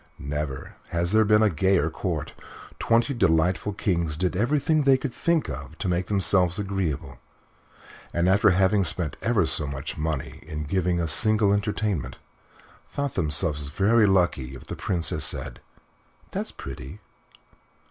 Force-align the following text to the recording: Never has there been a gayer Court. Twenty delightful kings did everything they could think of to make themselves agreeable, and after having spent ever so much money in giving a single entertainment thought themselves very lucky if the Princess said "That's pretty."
Never 0.17 0.77
has 0.89 1.11
there 1.11 1.23
been 1.23 1.43
a 1.43 1.49
gayer 1.51 1.91
Court. 1.91 2.33
Twenty 2.79 3.13
delightful 3.13 3.71
kings 3.71 4.17
did 4.17 4.35
everything 4.35 4.81
they 4.81 4.97
could 4.97 5.13
think 5.13 5.47
of 5.47 5.77
to 5.77 5.87
make 5.87 6.07
themselves 6.07 6.57
agreeable, 6.57 7.19
and 8.11 8.27
after 8.27 8.49
having 8.49 8.83
spent 8.83 9.15
ever 9.21 9.45
so 9.45 9.67
much 9.67 9.99
money 9.99 10.39
in 10.41 10.63
giving 10.63 10.99
a 10.99 11.07
single 11.07 11.53
entertainment 11.53 12.17
thought 12.89 13.13
themselves 13.13 13.67
very 13.67 14.07
lucky 14.07 14.55
if 14.55 14.65
the 14.65 14.75
Princess 14.75 15.23
said 15.23 15.59
"That's 16.31 16.51
pretty." 16.51 16.99